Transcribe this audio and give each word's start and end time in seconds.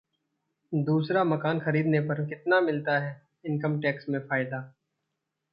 दूसरा 0.73 1.23
मकान 1.23 1.59
खरीदने 1.59 1.99
पर 1.99 2.25
कितना 2.25 2.61
मिलता 2.61 2.97
है 2.99 3.21
इनकम 3.45 3.79
टैक्स 3.81 4.09
में 4.09 4.19
फायदा? 4.19 4.73